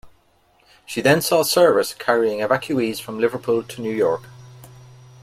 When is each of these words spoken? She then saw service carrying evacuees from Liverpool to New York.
She 0.83 0.99
then 0.99 1.21
saw 1.21 1.43
service 1.43 1.93
carrying 1.93 2.39
evacuees 2.39 2.99
from 2.99 3.19
Liverpool 3.19 3.61
to 3.61 3.81
New 3.81 3.93
York. 3.93 4.23